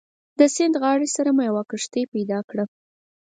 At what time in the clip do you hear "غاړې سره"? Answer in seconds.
0.81-1.29